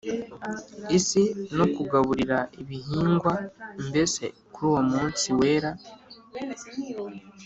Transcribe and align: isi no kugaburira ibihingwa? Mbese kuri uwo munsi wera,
isi 0.97 1.23
no 1.57 1.65
kugaburira 1.75 2.37
ibihingwa? 2.61 3.33
Mbese 3.87 4.23
kuri 4.53 4.67
uwo 4.71 4.81
munsi 4.91 5.27
wera, 5.39 5.69